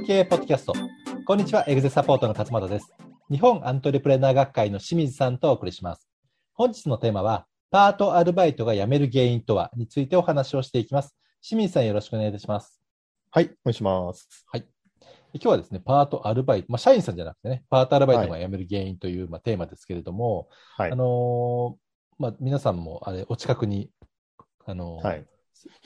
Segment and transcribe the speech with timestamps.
[0.00, 0.72] 本経営ポッドキャスト。
[1.26, 2.90] こんにちは、エグゼサポートの勝又です。
[3.30, 6.08] 日本アントレプレナー学会の清水さんとお送りします。
[6.54, 11.14] 本日のテーマは、パートアルバイトが辞める原因とはについてお話をしていきます。
[11.42, 12.80] 清水さんよろしくお願いいたします。
[13.30, 14.46] はい、お願いします。
[14.54, 14.64] 今
[15.34, 20.96] 日はですね、パートアルバイト、まあ、社員さんじゃなくてね、パートアルバイトが辞める原因という、まあ、テーマですけれども、はいあ。
[20.96, 21.76] のー
[22.18, 23.90] まあ、皆さんもあれお近くに、
[24.64, 25.26] あのーはい。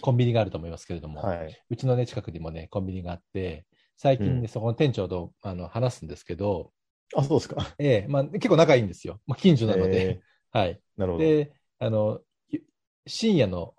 [0.02, 1.65] コンビニがあると思いますけれども、はい。
[1.69, 3.66] うちのね、近くにもね、コンビニがあって、
[3.97, 6.73] 最近ね、うんそこの店長とあの話すんですけど、
[7.16, 7.75] あ、そうですか。
[7.79, 9.20] ええまあ、結構仲いいんですよ。
[9.27, 10.20] まあ、近所なので。
[10.51, 10.69] はい。
[10.69, 11.25] えーなるほど。
[11.25, 12.62] で、あの、ゆ
[13.07, 13.75] 深夜の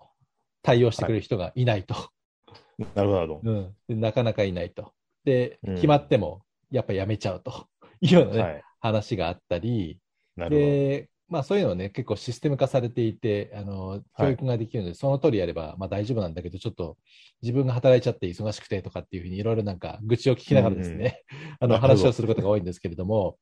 [0.62, 1.94] 対応してくれる人がいないと。
[2.94, 3.94] なるほど、なるほうんで。
[3.94, 4.92] なかなかいないと。
[5.24, 7.68] で、うん決まっても、やっぱやめちゃうと
[8.00, 8.36] いうようなど。
[8.36, 8.62] ね、はい。
[8.80, 9.98] 話があったり、
[10.36, 16.96] なるで、まあそういうのはね、結構システム化されていて、あの、教育ができるので、その通りやれば、まあ大丈夫なんだけど、ちょっと
[17.42, 21.22] 自分が働いちゃって忙しくてとかっていうふうにいろいろなんか愚痴を聞きながらですね、
[21.58, 21.94] あのなるほど。
[21.94, 23.38] 話をすることが多いんですけれども、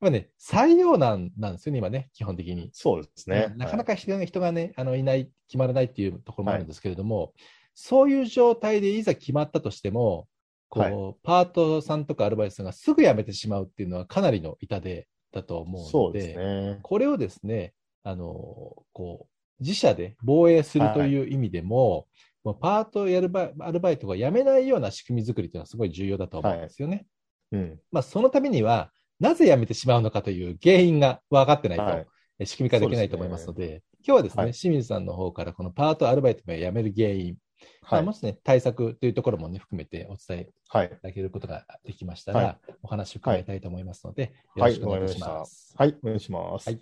[0.00, 2.70] まあね、採用なんなんですよね、今ね、基本的に。
[2.72, 3.52] そうですね。
[3.56, 7.32] なかなか人が人がね、あのいない、決まらないっていうところもあるんですけれども、
[7.74, 10.28] そういう状態でいざ決まったとしても、
[10.68, 11.14] こう、はい。
[11.22, 16.78] パートさんとかアルバイトさんがすぐ辞めてしまうっていうのはかなりの痛手だと思うので、そうですね。
[16.82, 22.06] これをですね、あの、こう、自社で防衛するという意味でも、
[22.44, 27.06] もうパートやるバイアルバイトが辞めないような仕組み作りというのはすごい重要だと思うんですよね。
[27.52, 27.80] うん。
[27.90, 32.06] まあ、そのためには、なぜ辞めてしまうのかという原因が分かってないと、はい
[32.38, 37.38] え仕組み化できないと思いますので、今日はですね、はい清水さんの方からこのパートアルバイトが辞める原因、ま
[37.82, 38.12] はいあも。
[38.12, 40.86] しね、対策というところもね、含めてお伝えはい。
[40.86, 45.74] いただけることができましたら、はいお話を伺いたいと思いますので、はいよろしくお願いいたします。
[45.76, 45.96] はい。
[46.02, 46.68] お願いします。
[46.68, 46.80] はい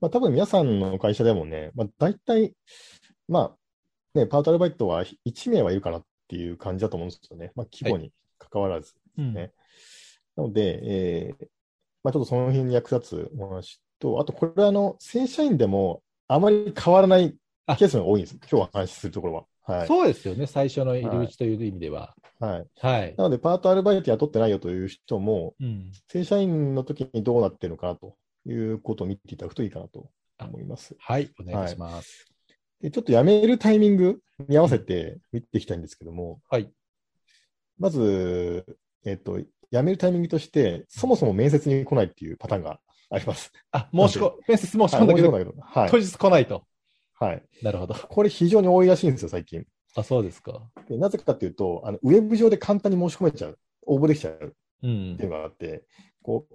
[0.00, 2.54] まあ、多分皆さんの会社でもね、まあ、大体、
[3.28, 7.52] まあ、ね、パートアルバイトは1名はいるかなっていう感じだと思うんですよね。
[7.54, 8.94] まあ、規模に関わらず。
[9.16, 9.52] うんね
[10.34, 11.46] なので、えー
[12.02, 18.38] まあ、ちょっとその辺に役立つお話と、あと、これはあの、正社員でもあまり変わらないあケースが多いんです。
[18.50, 19.44] 今日お話しするところは。
[19.64, 19.86] はい。
[19.86, 22.14] そうですよね、最初の入り口という意味では。
[22.40, 22.66] はい。
[22.80, 23.14] はい。
[23.16, 30.96] なので、パートアルバイト雇ってないよという人も、うん正社員の時にどうなってるのかなということを見ていただくといいかなと思います。
[30.98, 32.26] はい、お願いします。
[32.80, 36.70] でちょっと辞めるタイミングに合わせて見ていきたいんですけども、はい。
[37.78, 38.66] まず、
[39.04, 42.80] えっと、辞めるタイミングとして、そもそも面接に来ないっていうパターンが
[43.10, 43.52] あります。
[43.70, 45.98] あ、申し込、面接申し込んだけどはい当。
[45.98, 46.64] 日来ないと。
[47.22, 47.42] はい。
[47.62, 47.94] なるほど。
[47.94, 49.64] これ非常に多いらしいんですよ、最近。
[49.94, 50.60] あ、そうですか。
[50.88, 55.84] でなぜかというと、あのウェブ上で簡単に申し込めちゃう、応募できちゃううんっていうのがあって、
[56.20, 56.54] こう、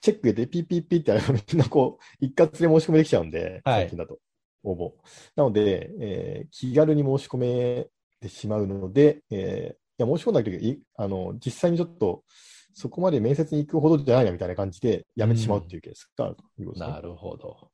[0.00, 4.18] チェック入れて、ピッピッピッってやればみんなこう、一括で申し込みできちゃうんで、はい最近だと、
[4.64, 4.92] 応募。
[5.36, 7.86] なので、えー気軽に申し込め
[8.20, 12.24] てしまうので、えーいや、申し込んだけど、いあの、実際にちょっと、
[12.72, 16.94] そこまで面接に行くほどじゃないなみたいな感じで、辞めてしまうっていうケースがあるということですね。
[16.96, 17.70] なるほど。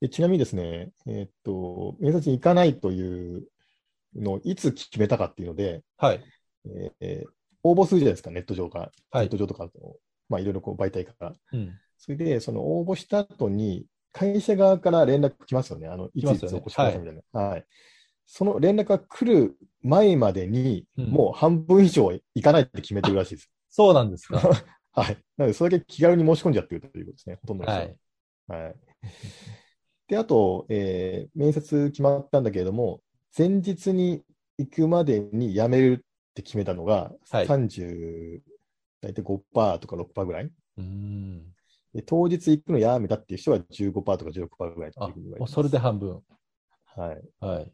[0.00, 3.44] でちなみにですね、えーっと、面接に行かないという
[4.16, 6.24] のをいつ決めたかっていうので、はい。
[6.66, 7.30] えーえー
[7.62, 8.90] 応募するじゃないですか、ネット上から。
[9.10, 9.70] はいネット上とかの、
[10.28, 11.34] まあ、いろいろこう媒体から。
[11.52, 11.78] うん。
[11.96, 15.86] それで、その応募した後に、会社側から連絡来ますよね。
[15.88, 17.40] あの、いついつ来ますよねお越しくださいみたいな。
[17.40, 17.66] はい。
[18.26, 23.50] その連絡が来る前までに、うんもう半分以上行かないって決めてるらしいです。
[23.70, 24.38] そうなんですか。
[24.92, 25.16] はい。
[25.36, 27.38] なので、それだけ気軽に申し込んじゃってるということですね。
[27.40, 27.78] ほとんどの人は。
[27.78, 27.96] はい
[28.48, 28.74] い。
[30.08, 33.00] で、あと、えー面接決まったんだけれども、
[33.36, 34.22] 前日に
[34.58, 38.42] 行くまでに辞めるって決めたのが、はい30、
[39.00, 40.50] 大体5%とか6%ぐらい。
[40.78, 41.42] うん。
[41.94, 46.22] で当日行くのやめたっていう人は15%とか16%ぐらいっていあ、それで半分。
[46.84, 47.22] はい。
[47.40, 47.72] はい。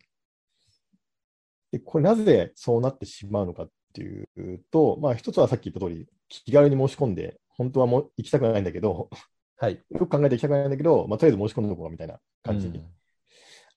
[1.72, 4.28] で、これなぜそうなってしまうのかっていう
[4.70, 9.10] と、まあ一つはさっき言った通り、気軽に申し込んで、本当はもう行きたくないんだけど、
[9.58, 9.82] はい。
[9.90, 12.78] よく考えて行きたくないんだけど、まあとりあえず申し込んでおこうみたいな感じに。
[12.78, 12.86] うん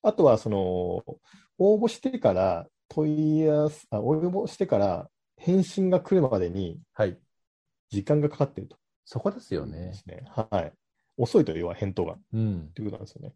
[0.03, 1.03] あとは、その、
[1.57, 7.19] 応募してから問い合わせ、あ、応募してから返信が来るまでにはい。
[7.89, 8.77] 時間がかかっていると。
[9.05, 9.91] そこですよでね。
[10.29, 10.73] はい。
[11.17, 12.15] 遅いというは返答が。
[12.33, 12.71] うん。
[12.73, 13.35] ということなんですよね。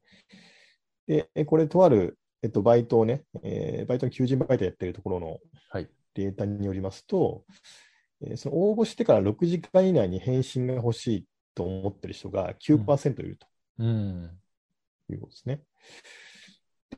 [1.07, 5.39] で、えこれ、とある、えっと、バイトをね、えーバイトの求人バイトやってるところの
[5.69, 5.89] はい。
[6.15, 7.43] データによりますと、
[8.21, 13.47] えーその応募してから6時間以内に返信が欲しいと思ってる人が9%いると
[13.79, 14.39] うん。
[15.09, 15.61] いうことですね。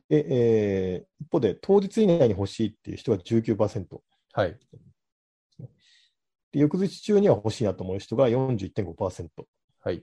[0.08, 4.00] で、えー一方で、当日以内に欲しいっていう人が19%。
[4.32, 4.56] はい。
[6.52, 9.44] で、翌日中には欲しいなと思う人が41.5%
[9.80, 10.02] はい。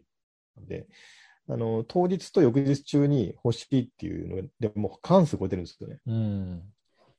[0.67, 0.87] で、
[1.47, 5.99] あの、当日と翌日中に欲しいっていうので、もう関数超えてるんですよね。
[6.05, 6.49] うん。
[6.51, 6.59] な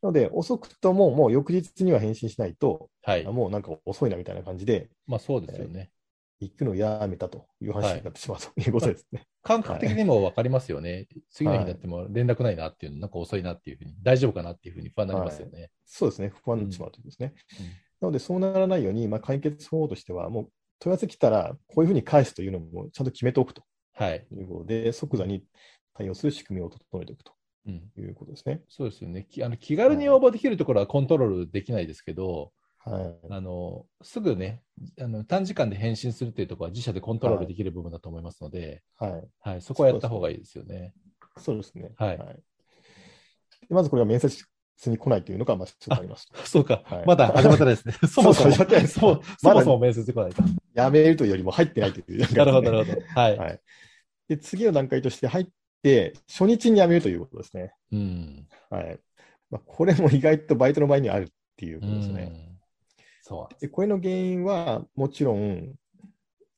[0.02, 3.24] なので、遅くとももう翌日には返信しないと、はい。
[3.24, 5.90] もうなんか遅いなみたいな感じで、まあそうですよね。
[6.40, 9.26] 行くのをやめたという話になってしまうということですね。
[9.42, 11.06] 感覚的にも分かりますよね。
[11.30, 15.70] 次の日になっても連絡ないなっていうの、なんか遅いなっていうふうに、大丈夫かなっていうふうに不安になりますよね。
[15.84, 17.34] そうですね、不安になってしまうということですね。
[18.00, 23.62] なので、そうならないように、まあ、解決方法としては、もう問い合わせ来たら、こういうふうに返すというのもちゃんと決めておくと
[23.94, 24.26] はい。
[24.30, 25.44] いうことで、即座に
[25.94, 27.32] 対応する仕組みを整えておくと
[27.66, 27.90] うん。
[27.96, 28.62] いうことですね。
[28.68, 29.26] そうですよね。
[29.30, 32.52] きあの気軽に応募できるところはコントロールできないですけど、
[32.90, 33.16] はい。
[33.30, 34.62] あのすぐね
[35.00, 39.28] あの、短時間で返信するっていうところは自社でコントロールできる部分だと思いますので、はい。
[39.40, 40.92] はい、そこはやった方がいいですよね。
[41.38, 41.92] そうですね。
[41.96, 42.18] はい
[43.68, 44.44] でまずこれは面接
[44.86, 46.28] に来ないというのが、まあ、一つあります。
[46.44, 47.94] そうか、はいまだ始まってないですね。
[48.06, 50.44] そもそも、そそもそも面接来ないか。
[50.74, 53.00] やめるというよりも入ってないという、なるほど、なるほど。
[53.14, 53.38] はい。
[53.38, 53.60] はい。
[54.28, 55.46] で、次の段階として入っ
[55.82, 57.74] て、初日に辞めるということですね。
[57.90, 58.46] うん。
[58.70, 59.00] はい。
[59.50, 62.45] まあ、これも意外とバイトの場合にはあるっていうことですね。
[63.30, 65.74] うんそうでこれの原因は、もちろん、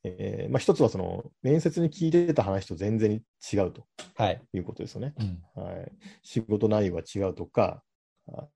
[0.04, 3.22] えーまあ、一つはその面接に聞いてた話と全然
[3.52, 4.42] 違うとはい。
[4.52, 5.14] いうことですよね。
[5.18, 5.22] う
[5.60, 5.62] ん。
[5.62, 5.92] はい、
[6.22, 7.82] 仕事内容が違うとか、
[8.32, 8.46] あ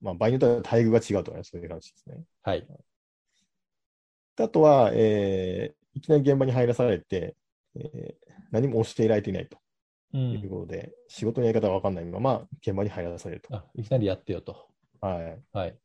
[0.00, 2.22] まあ、場合によっては待遇が違うとかね、そういう話ですね。
[2.42, 2.66] はい。
[4.36, 7.36] であとは、えーいきなり現場に入らされて、
[7.76, 9.58] えー何も教えられていないと
[10.12, 10.18] う。
[10.18, 13.54] いうんことで、仕事のやり方が分かんないまま現場に入らされると。
[13.54, 14.68] あ、いきなりやってよと。
[15.00, 15.78] はい、はい。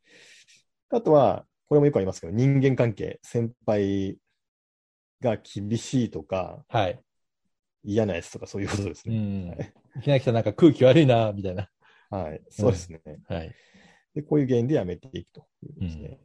[0.92, 4.18] あとは、これもよくありますけど、人間関係、先輩
[5.22, 7.00] が厳しいとか、はい。
[7.84, 9.18] 嫌なやつとか、そういうことですうね。
[9.18, 9.50] ん。
[9.50, 11.70] はいいきなり来たらなんか空気悪いな、みたいな。
[12.10, 13.02] はい、そうですね。
[13.28, 13.56] はい。
[14.14, 16.20] で、こういう原因でやめていくということですね。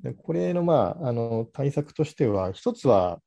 [0.00, 3.20] でこれの、まあ、あの対策としては、一つは、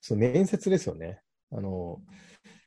[0.00, 1.20] その面接ですよね。
[1.52, 2.00] あの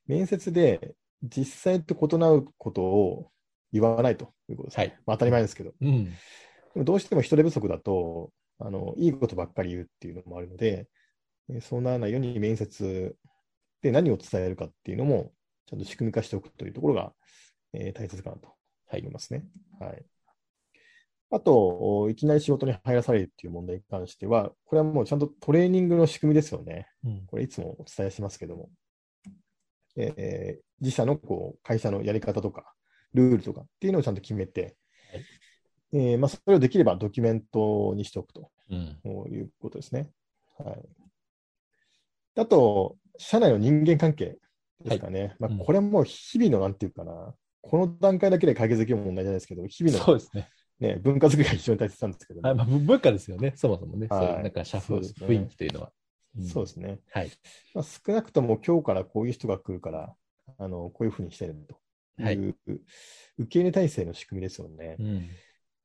[0.08, 0.94] 面接で
[1.24, 3.32] 実際と異なることを
[3.72, 4.84] 言わないということです、ね。
[4.84, 4.94] はい。
[5.06, 5.74] まあ、当たり前ですけど。
[5.80, 6.14] うん。
[6.76, 10.88] どうしても人手不足だとあの、いいことばっかり言うっていうのもあるので、
[11.50, 13.16] えーそうならないように面接
[13.82, 15.34] で何を伝えるかっていうのも、
[15.66, 17.14] ちゃんと仕組み化しておくというところが、
[17.74, 18.50] えー大切かなと
[18.88, 19.46] はい思いますね。
[19.80, 20.06] はい。
[21.32, 26.88] あと、おいきなり仕事に入らされるっていう問題に関しては、これはもうちゃんとトレーニングの仕組みですよね。
[27.04, 27.26] うん。
[27.28, 28.70] これいつもお伝えしますけども、
[29.98, 32.74] えー自社のこう会社のやり方とか、
[33.14, 34.76] ルールとかっていうのをちゃんと決めて、はい
[35.94, 38.98] えーまあ、それをできればドキュメントにしておくとうん。
[39.32, 40.10] いうことですね。
[40.58, 40.80] はい、
[42.40, 44.38] あと、社内の人間関係
[44.84, 45.36] ですかね。
[45.40, 50.50] うんまあ、これはもう日々のなんていうかな、この段階だけで解決できる問題じゃないですけど、日々の、そうですね。
[50.80, 54.08] ね、文化づくりが非常に大切なんですけども、はいまあ、ぶ文化ですよね、そもそもね。
[54.10, 55.92] はいそういうなんか社風、ね雰囲気というのは。
[56.40, 57.00] んそうですね。
[57.12, 57.32] はい。
[57.76, 60.16] まあ、少なくとも今日からこういう人が来るから、
[60.58, 61.56] あのこういうふうにしてる
[62.18, 62.38] という、はい
[63.38, 64.98] 受け入れ体制の仕組みですよね。
[65.00, 65.30] うん。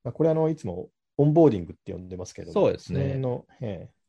[0.03, 3.45] まあ、これあの、いつもオンボーディングって呼んでますけども、そうですねその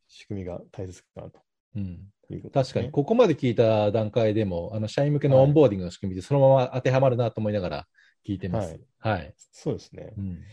[0.07, 1.39] 仕組みが大切かなと
[1.75, 2.11] うん。
[2.29, 7.87] ね、確かに、ここまで聞いた段階でも、あの社員向けのオンボーディングの仕組みでそのまま当てはまるなと思いながら
[8.27, 8.79] 聞いてます。
[8.99, 9.33] はい。
[9.51, 10.13] そうですね。
[10.17, 10.43] うん。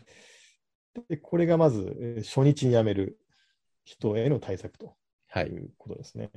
[1.09, 3.19] で、これがまず、えー初日に辞める
[3.85, 4.97] 人への対策と
[5.29, 5.51] はいい。
[5.51, 6.31] うことですね。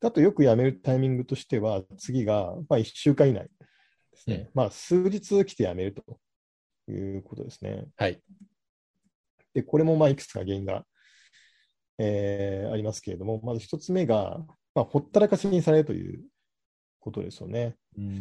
[0.00, 3.50] あと、よく辞めるタイミングとしては、次が、まあ、1週間以内で
[4.16, 4.36] すね。
[4.36, 6.02] うんまあ、数日来て辞めると
[6.92, 7.86] いうことですね。
[7.96, 8.20] はい。
[9.54, 10.84] で、これもまあいくつか原因が、
[11.98, 14.38] えーありますけれども、まず一つ目が、
[14.74, 16.24] まあ、ほったらかしにされるという
[17.00, 17.76] ことですよね。
[17.96, 18.18] うん。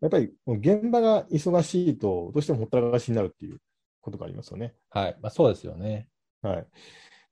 [0.00, 3.58] やっぱり現場が忙しいと、どうしてもほったらかしになるっていう
[4.00, 4.74] ことがありますよね。
[4.90, 5.16] はい。
[5.22, 6.08] まあ、そうですよね。
[6.42, 6.66] はい。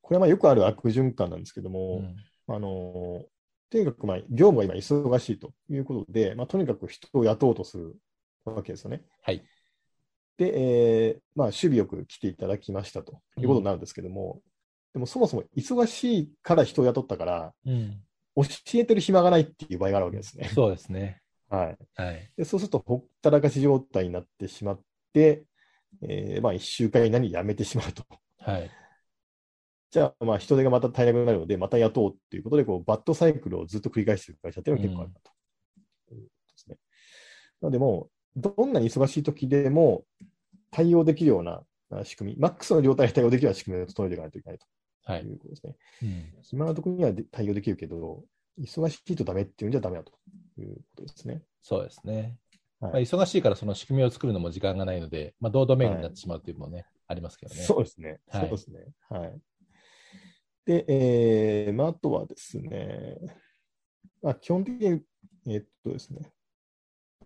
[0.00, 2.16] これはまあよくある悪循環なんですけどうも、ん。
[2.48, 3.26] あのー
[3.68, 7.96] とにかくまあ業務が今忙しいということで、まあ、とにかく人を雇おうとする
[8.44, 9.02] わけですよね。
[9.22, 9.44] はい。
[10.36, 14.40] で、えーまあ、守備よく来ていただきましたということになるんですけども、
[14.92, 18.00] でもそもそも忙しいから人を雇ったから、うん。
[18.36, 20.50] 教えてる暇がないっていう場合があるわけですね。
[20.54, 21.22] そうですね。
[21.48, 22.30] はい、はい。
[22.36, 24.80] でそうすると、ほったらかし状態になってしまっ
[25.12, 25.44] て、
[26.02, 28.04] えーまあ、1週間以内に辞めてしまうと。
[28.38, 28.70] はい。
[29.90, 35.30] じゃあ、まあ、人手がまた足りなくなるので、また雇おうということで、こうバッドサイクルをずっと繰り返している会社っていうのが結構あるなと。
[36.14, 36.76] いうことですね
[37.62, 40.04] なので、もう、どんなに忙しい時でも
[40.70, 44.66] 対応できるようなあ仕組み、マックスの状態で対応できるような仕組みを整えていかないといけないと
[45.04, 45.22] はい。
[45.22, 45.76] いうことですね。
[46.02, 46.42] うん。
[46.42, 48.24] 暇なところにはで対応できるけど、
[48.58, 50.12] 忙しいとダメっていうんじゃダメだと
[50.58, 51.42] いうことですね。
[51.62, 52.36] そうですね。
[52.80, 57.62] はいまあ、忙しいからその仕組みを作るのも時間がないので、まあ、堂々巡りになってしまうというのもね、ありますけどね。
[57.62, 58.20] そうですね。
[58.28, 58.80] はいそうですね。
[59.08, 59.40] はい。
[60.66, 63.16] で、えーまあ、あとはですね、
[64.22, 65.00] まあ、基本的に、
[65.46, 66.32] えーっとですね、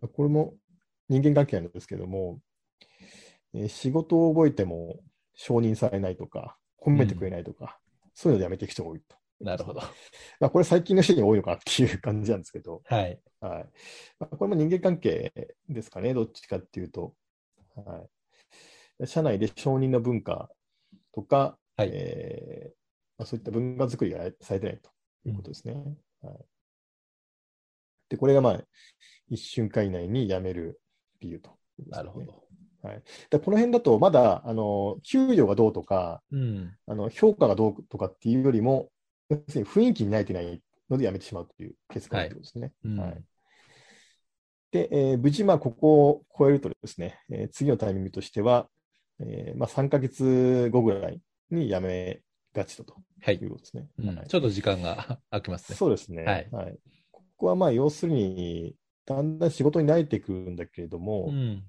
[0.00, 0.54] これも
[1.10, 2.40] 人間関係なんですけども、
[3.52, 5.00] えー仕事を覚えても
[5.34, 7.78] 承認されないとか、褒めてくれないとか、
[8.14, 9.16] そういうので辞めていく人が多いと。
[9.40, 9.80] なるほど。
[10.38, 13.20] まあ、これ最近の人に多いのかなっていう感じなんですけど、はい。
[13.40, 13.68] はい。
[14.20, 15.32] まあ、これも人間関係
[15.68, 17.14] ですかね、どっちかっていうと。
[17.74, 18.06] は
[19.02, 19.06] い。
[19.06, 20.50] 社内で承認の文化
[21.12, 22.68] とか、はいえー
[23.18, 24.90] まあ、そういった文化作りがされてないと
[25.24, 25.74] いうことですね。
[26.22, 26.36] はい、
[28.10, 28.60] で、これがまあ、
[29.28, 30.80] 一瞬間以内に辞める
[31.20, 32.44] 理由ということね、なるほど。
[33.30, 36.72] でこの辺だと、まだ、あの、給与がどうとか、うん。
[36.86, 38.90] あの、評価がどうとかっていうよりも、
[39.28, 42.72] 要するに雰囲気に慣れてないので辞めてしまうというケースがあるとですね。
[42.84, 43.22] うんはい。
[44.72, 48.68] で、えー無事、まあ、ここを超えるとですね、えー次のタイミングとしては、
[49.20, 52.20] えーまあ、3ヶ月後ぐらいに辞め
[52.54, 53.44] がちだとはいい。
[53.44, 53.86] うことですね。
[53.98, 55.76] うんはいちょっと時間が 空きますね。
[55.76, 56.48] そうですね。
[56.52, 56.78] はい
[57.12, 58.74] ここはまあ、要するに、
[59.14, 61.64] だんだん仕事に慣れてくるんだけれども、うん。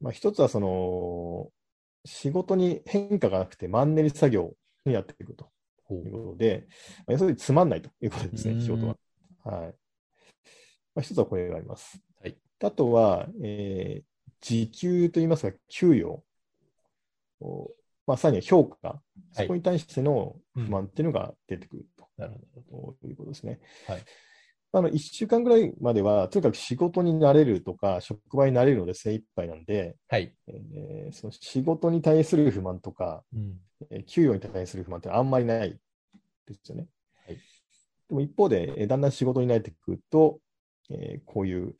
[0.00, 1.48] まあ、一つはその、
[2.04, 4.54] 仕事に変化がなくてマンネリ作業
[4.84, 5.50] にやっていくと
[5.84, 6.66] ほいうことで、
[6.98, 8.96] まあ、要するにつまんないということですね、うん仕事は。
[9.44, 9.74] はい。
[10.94, 12.00] まあ、一つはこれがあります。
[12.20, 14.04] はいあとは、えー
[14.42, 16.24] 時給といいますか、給与
[17.40, 17.70] を、
[18.06, 19.02] まあ、さらには評価、
[19.32, 22.34] そこに対しての不満っていうのが出てくるなる
[22.70, 22.92] ほど。
[23.02, 23.60] ということですね。
[23.86, 24.02] はい
[24.72, 30.32] あの1週間ぐらいまでは、とにかく仕事になれるとか、職場になれるので精一杯なんで、はい。
[30.46, 33.58] えーその仕事に対する不満とか、うん。
[33.90, 35.70] えー給与に対する不満ってあんまりない
[36.46, 36.86] ですよね。
[37.26, 37.36] はい
[38.08, 40.38] でも一方で、えーだんだん仕事に慣れてくると、
[40.90, 41.74] えーこういう、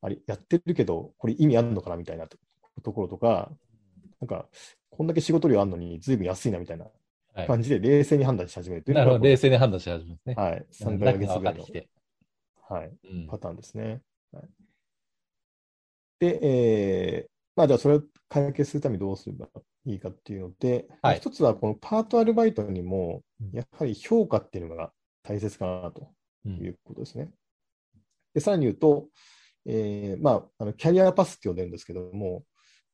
[0.00, 2.36] あれ、やってるけど、これ意味あるのかなみたいなと
[2.82, 3.50] ところとか、
[4.20, 4.46] なんか、
[4.90, 6.86] こんだけ仕事量あるのに、ずいぶん安いなみたいな
[7.34, 7.46] はい。
[7.46, 9.24] 感じで、冷静に判断し始めるというなるほど。
[9.24, 10.34] 冷静に判断し始めますね。
[10.34, 11.66] はい、3ヶ月ぐらいの。
[12.72, 14.00] はい、うんパターンですね。
[14.32, 14.48] はい、
[16.20, 19.48] で、えーまあ、じゃあそれを解決するためにどうすれば
[19.84, 26.12] いいかっていうので、はい一つはこのパートアルバイトにもうん、やはり評価っていうのが大切かなと
[26.46, 27.30] うんいうことですね。
[28.34, 29.08] で、さらに言うと、
[29.66, 32.44] えーまあ、あのキャリアパスって呼んでるんですけども、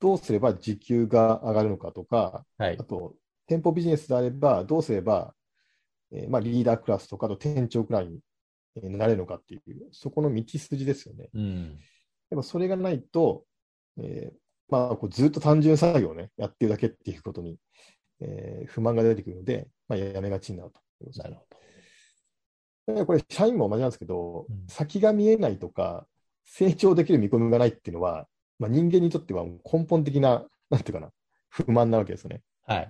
[0.01, 2.85] どうすれば時給が上がるのかとか、はいあ。
[2.85, 3.15] と、
[3.47, 5.35] 店舗ビジネスであれば、どうすれば、
[6.13, 8.28] えーまあ、リーダークラスとか、あと店長くらいにえー
[8.83, 11.29] なれるのかっていう、そこの道筋ですよね。
[11.35, 11.79] うん。
[12.31, 13.45] でもそれがないと、
[13.99, 14.37] えー
[14.69, 17.59] まあ、こうずっと単純作業をね、やってるだけっていうことに、
[18.21, 20.81] えー不満が出てくるので、まあ、やめがちになると
[21.17, 21.47] なるほ
[22.87, 26.07] だからこれ、社員も同じなんですけど、うん先が見えないとか、
[26.45, 28.27] 成長できる見込みがないっていうのは、
[28.59, 31.13] まあ、人間にとっては根本的な、なんていうかな、
[31.49, 32.43] 不満なわけですよね。
[32.67, 32.75] ど。
[32.75, 32.89] はい。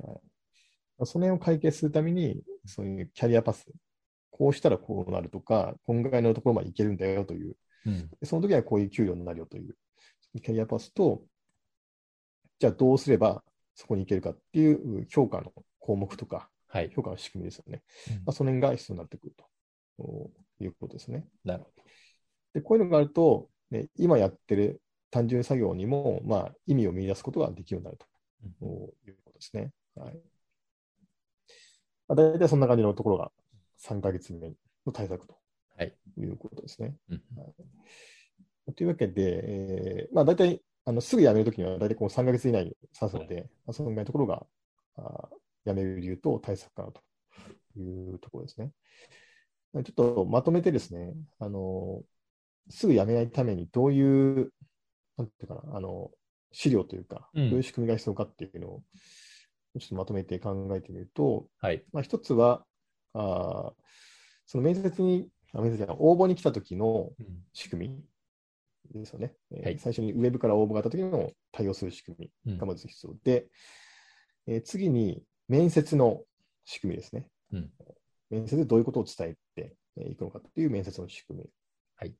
[1.05, 3.67] その辺を解決するために、そういうキャリアパス、
[4.39, 8.09] こうしたらこうなるとか、今回のところまでいけるんだよという、うん。
[8.21, 9.75] でその時はこういう給料になるよという、
[10.41, 11.23] キャリアパスと、
[12.61, 13.43] じゃあどうすれば
[13.75, 16.91] そこに行けるかっていう評価の項目とか、はい。
[16.95, 17.83] 評価の仕組みですよね。
[18.11, 19.35] うんまあ、その辺が必要になってくる
[19.99, 20.31] と
[20.61, 21.27] いうことですね。
[21.45, 21.71] なるほ
[22.55, 24.81] で、こういうのがあると、ね、今やってる
[25.11, 28.07] 単純作業にも、まあ、意味を見出すことができるようになると
[29.07, 29.73] いうことですね。
[29.97, 30.15] はい。
[32.07, 33.33] まあ、大体そんな感じのところが
[33.79, 34.53] 3ヶ月目
[34.87, 35.37] の対策と
[35.77, 36.97] はいいうことですね。
[37.11, 37.45] うんは
[38.69, 44.47] い、というわけで、えーまあ、大体あのすぐ辞めるときには大体こう3ヶ月以内に指すので、まあ、そのぐらいのところが
[44.97, 47.01] あー辞める理由と対策かなと
[47.79, 48.73] いうところですね。
[49.75, 52.03] ちょっとまとめてですね、あの
[52.71, 54.53] すぐ辞めないためにどういう、
[55.17, 56.11] なんていうかな、あの
[56.53, 58.83] 資料というか、うんどういう仕組みが必要かっていうのを、
[59.79, 61.85] ちょっとまとめて考えてみると、はい。
[61.93, 62.65] まあ、一つは、
[63.15, 63.73] あー
[64.47, 68.05] その面接に、あ面接応募に来た時のうん仕組み
[69.01, 69.35] ですよね。
[69.51, 73.47] えーはい最初にウェブから応募があった時の対応する仕組みがまず必要で、
[74.47, 76.23] えー次に面接の
[76.65, 77.27] 仕組みですね。
[77.53, 77.71] うん
[78.31, 81.51] 面接でどういうことを伝えてえーいくのかという面接の仕組み。
[81.97, 82.15] はい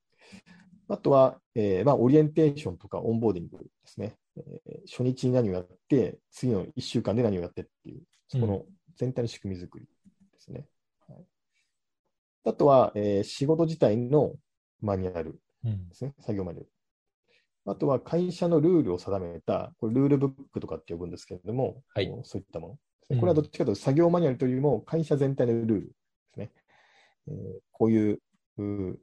[0.91, 4.17] あとは、えーまあ、オリエンテーションとかオンボーディングですね。
[4.37, 8.65] えー初日に何をやって、次の1週間で何をやってっていう、そこの
[8.97, 9.91] 全体の仕組み作りで
[10.39, 10.67] すね。
[12.45, 14.35] はい、あとは、えー仕事自体の
[14.81, 16.71] マニュアルうんですね、作業マニュアル。
[17.67, 23.21] あとは会社のルールを定めた、これルールブックとかって呼ぶんですけれども、はいそういったものですうんね。
[23.21, 25.93] これはどっちかというと作業マニュアルというよりも会社全体のルールで
[26.35, 26.51] すね。
[27.29, 27.35] えー
[27.73, 28.21] こういう、
[28.59, 28.97] うー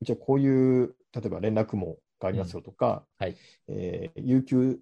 [0.00, 3.36] 一応こういう、例えば連絡網がありますよとか、はい
[3.68, 4.78] えー有給、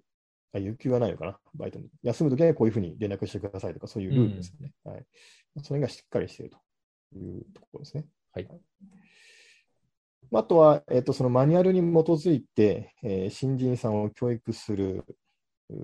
[0.53, 1.89] あ、有給はないのかな、バイトに。
[2.03, 4.73] 休むときはこういうふうに連絡してくださいとか、そういうルールですよね。
[4.83, 5.05] はい。
[5.63, 6.57] それがしっかりしていると
[7.15, 8.05] いうところですね。
[8.33, 8.47] はい
[10.33, 15.03] あとは、えっと、そのマニュアルに基づいて、えー新人さんを教育する、
[15.69, 15.75] う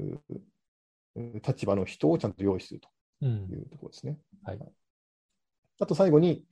[1.45, 2.87] 立場の人をちゃんと用意すると
[3.21, 4.19] うんいうところですね。
[4.43, 4.59] はい
[5.79, 6.45] あと最後に、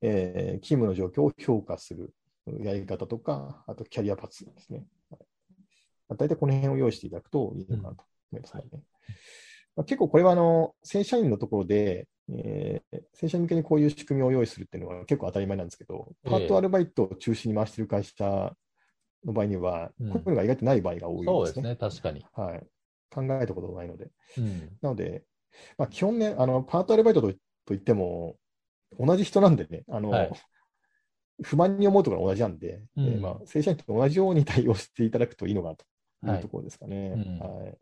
[0.00, 2.14] えー勤務の状況を評価する
[2.60, 4.86] やり方とか、あとキャリアパスですね。
[5.10, 5.20] はい
[6.08, 8.62] まあ大体この辺を用意していただくといいのかなと思いますね。
[9.74, 12.87] まあ、結構これはあの正社員のところで、えー
[13.20, 18.52] 正社員向けにこういう仕組みを用意するっていうのは結構当たり前なんですけど、ええパートアルバイトを中心に回している会社
[19.24, 21.32] の場合には、うんこういうのが意外とない場合が多いんでね。
[21.32, 22.24] そうですすね、確かに。
[22.32, 22.66] はい、
[23.10, 24.08] 考えたことがないので。
[24.38, 24.76] うん。
[24.80, 25.24] なので、
[25.76, 27.32] まあ、基本ね、あのパートアルバイトと
[27.66, 28.36] といっても、
[28.98, 30.32] 同じ人なんでね、あのはい
[31.42, 35.84] 不満に思うところが同じなんで、うんえーまあ、正社員と同じように対応していただくといいのかなと
[36.24, 37.14] いはいうところですかね。
[37.14, 37.76] うんはい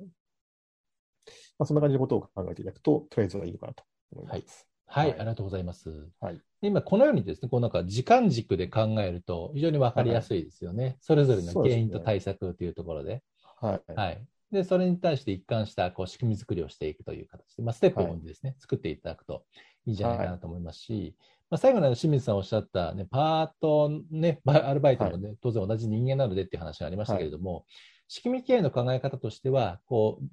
[1.58, 4.34] まあ、そんな感じのことを考えていただくと、とりあえずはいいのかなと思います。
[4.34, 4.44] はい、
[4.86, 6.08] はいありがとうございます。
[6.20, 10.96] はい今、このようにですね、こうなんか時間軸で考えると非常にわかりやすいですよね。
[11.00, 13.22] それぞれの原因と対策というところで。
[13.60, 13.92] はい。
[13.94, 14.24] はい。
[14.50, 19.44] で、それに対して一貫したこう仕組み作りをしていくという形で、まあ、ステップを踏んでですね、作っていただくと
[19.86, 21.14] いいんじゃないかなと思いますし、
[21.50, 27.64] まあ、最後の清水さんおっしゃった、ね、パート、ね、バアルバイトもね、当然同じ人間なのでっていう話がありましたけれども、
[28.08, 30.24] 仕組み経営の考え方としては、こう、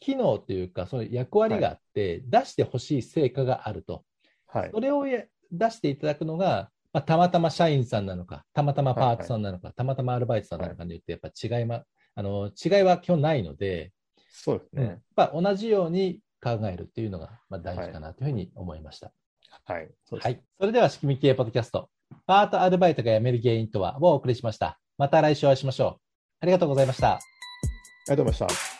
[0.00, 4.04] 機能というか、その役割があって、出してほしい成果があると。
[4.46, 4.70] はい。
[4.72, 11.82] それをや出していただくのが、まあ、たまたま社員さんなのか、たまたまパートさんなのか、たまたまアルバイトさんなのかによって、やっぱ違いま、
[12.14, 13.92] あの、違いは基本ないので、
[14.30, 14.82] そうですね。
[14.82, 19.12] うんやっぱ同じように考えるっていうのが、まあ、大事かなというふうに思いました。
[19.64, 19.88] はい。
[20.04, 20.42] そうですはい。
[20.58, 21.88] それでは、仕組み系ポッドキャスト、
[22.26, 24.78] パートアルバイトが辞める原因とはをお送りしました。
[24.98, 26.04] また来週お会いしましょう。
[26.40, 27.14] ありがとうございました。
[27.14, 27.18] あ
[28.06, 28.73] りがとうございました。